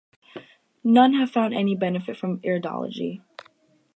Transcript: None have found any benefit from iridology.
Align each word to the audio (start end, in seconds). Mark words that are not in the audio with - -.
None 0.83 1.13
have 1.13 1.29
found 1.29 1.53
any 1.53 1.75
benefit 1.75 2.17
from 2.17 2.39
iridology. 2.39 3.21